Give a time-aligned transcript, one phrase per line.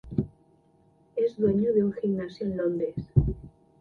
[1.15, 2.95] Es dueño de un gimnasio en Londres.